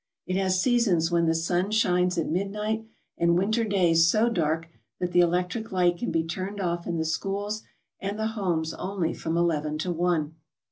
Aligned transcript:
It 0.25 0.35
has 0.35 0.59
season* 0.59 0.99
when 1.11 1.27
the 1.27 1.35
sun 1.35 1.69
shines 1.69 2.17
at 2.17 2.25
midnight, 2.27 2.87
and 3.19 3.37
winter 3.37 3.63
days 3.63 4.09
so 4.09 4.29
dark 4.29 4.67
that 4.99 5.11
the 5.11 5.19
electric 5.19 5.71
light 5.71 5.99
can 5.99 6.09
be 6.09 6.23
turned 6.25 6.59
off 6.59 6.87
in 6.87 6.97
the 6.97 7.05
schools 7.05 7.61
and 7.99 8.17
the 8.17 8.29
homes 8.33 8.73
only 8.73 9.13
from 9.13 9.37
eleven 9.37 9.77
to 9.77 9.91
one. 9.91 10.33